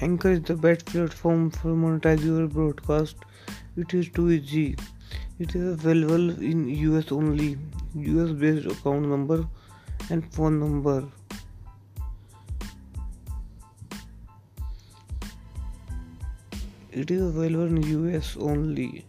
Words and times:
Anchor 0.00 0.32
is 0.32 0.42
the 0.42 0.56
best 0.56 0.86
platform 0.86 1.50
for 1.50 1.68
monetize 1.68 2.24
your 2.24 2.48
broadcast. 2.48 3.16
It 3.76 3.94
is 3.94 4.08
too 4.08 4.30
easy. 4.32 4.76
It 5.38 5.54
is 5.54 5.74
available 5.74 6.30
in 6.42 6.68
US 6.68 7.12
only. 7.12 7.58
US 7.94 8.32
based 8.32 8.66
account 8.66 9.08
number 9.08 9.46
and 10.10 10.32
phone 10.34 10.58
number. 10.58 11.04
It 16.90 17.10
is 17.10 17.22
available 17.22 17.66
in 17.66 17.82
US 17.82 18.36
only. 18.36 19.04